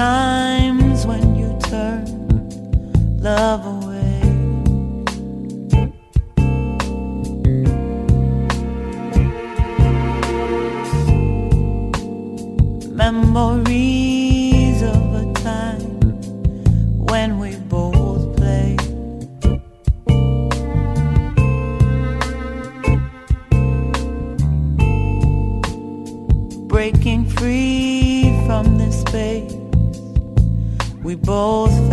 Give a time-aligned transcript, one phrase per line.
[0.00, 2.06] times when you turn
[3.20, 4.22] love away.
[13.02, 16.00] Memories of a time
[17.10, 18.80] when we both played.
[26.68, 29.59] Breaking free from this space
[31.22, 31.89] both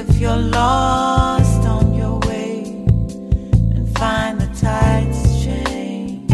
[0.00, 2.62] if you're lost on your way
[3.74, 6.32] and find the tides change.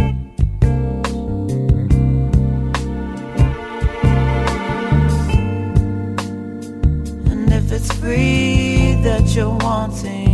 [7.30, 10.25] And if it's free that you're wanting.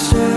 [0.00, 0.29] answer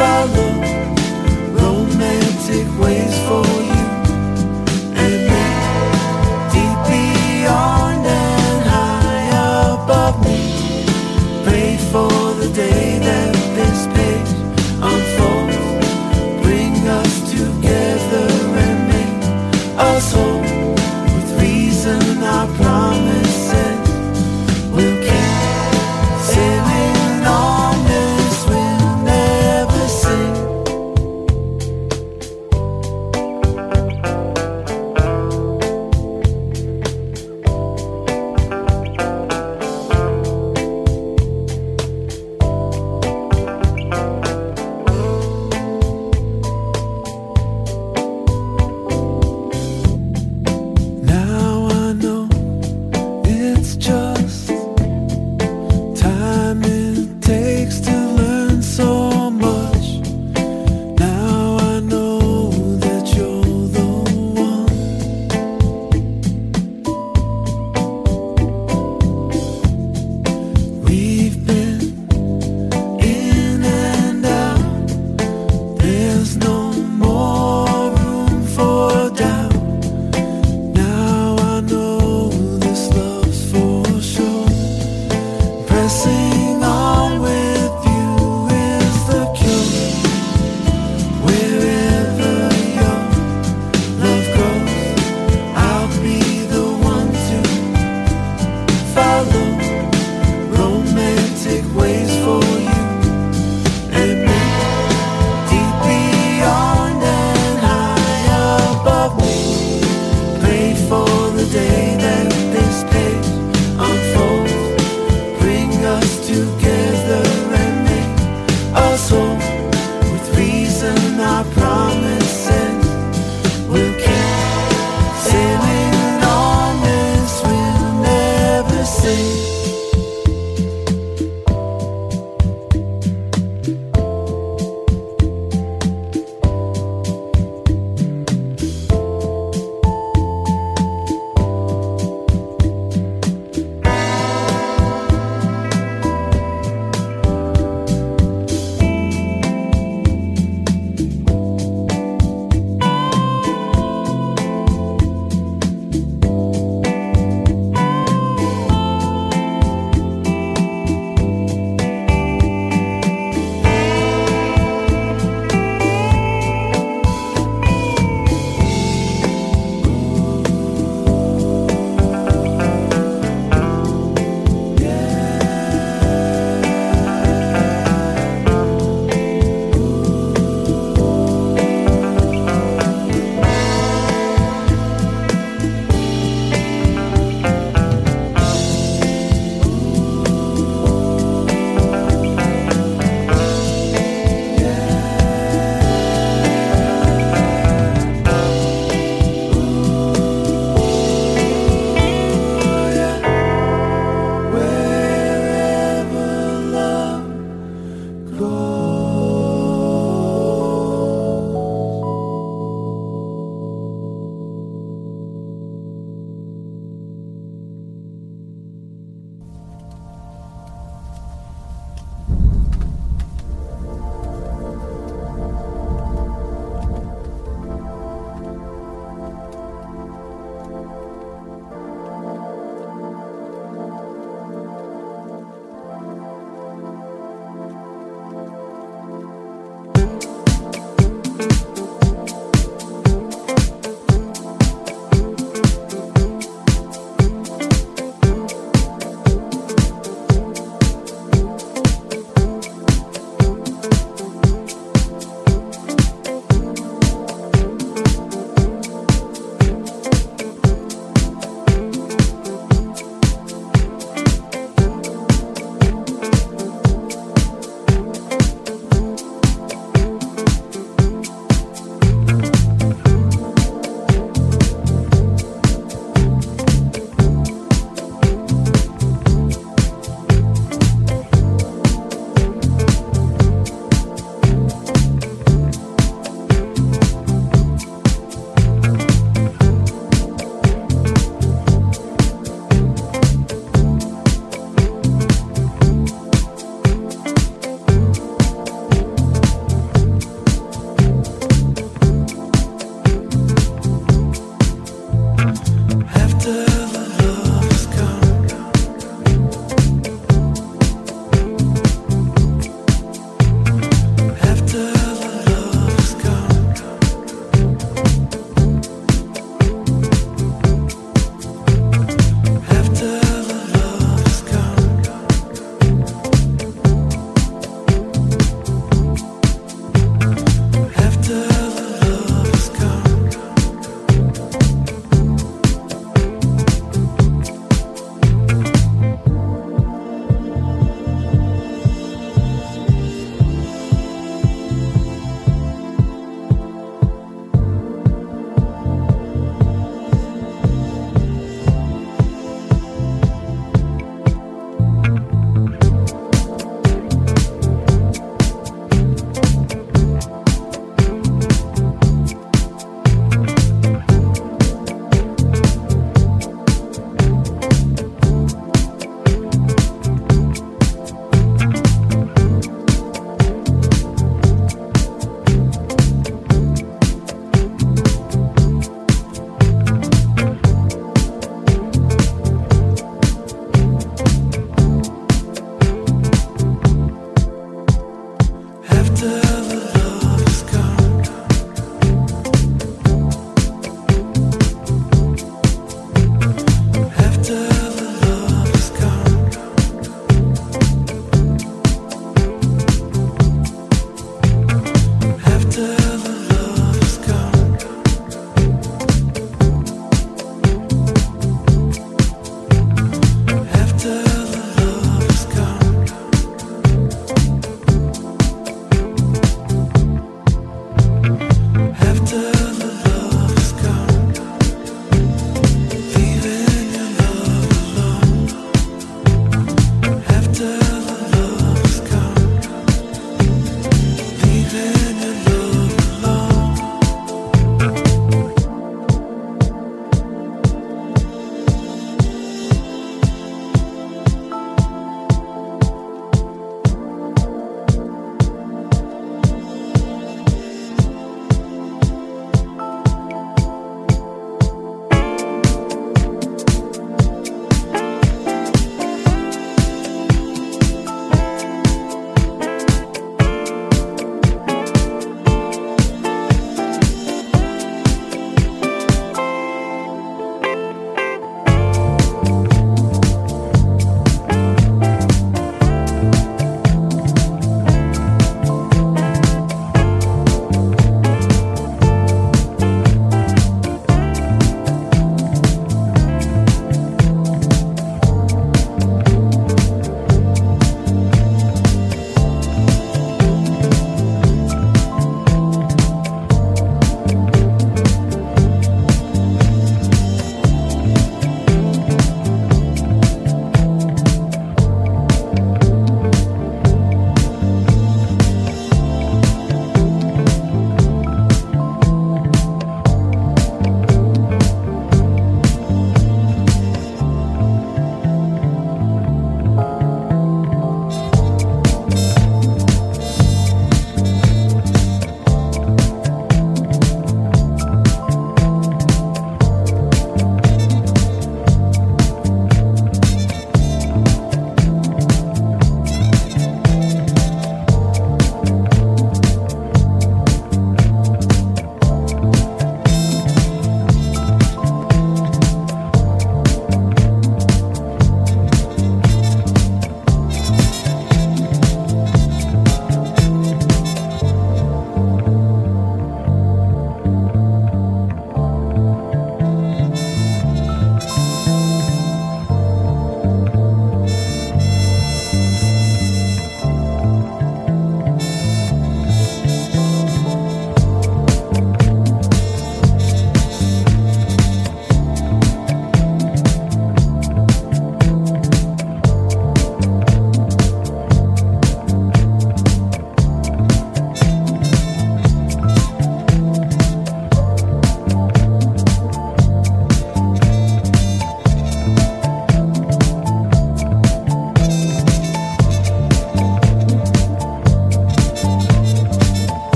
[0.00, 0.59] follow.